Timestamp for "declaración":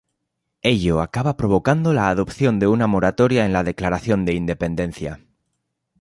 3.63-4.25